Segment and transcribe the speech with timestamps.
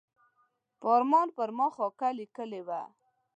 [0.79, 2.81] فاران پر ما خاکه لیکلې وه.